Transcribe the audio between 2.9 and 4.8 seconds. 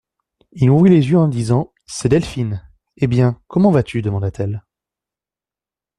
Eh! bien, comment vas-tu? demanda-t-elle.